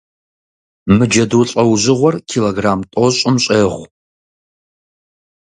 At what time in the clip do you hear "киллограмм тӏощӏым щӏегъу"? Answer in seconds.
2.29-3.85